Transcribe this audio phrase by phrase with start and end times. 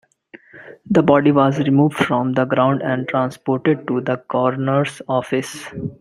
[0.89, 5.63] The body was removed from the ground and transported to the coroner's office.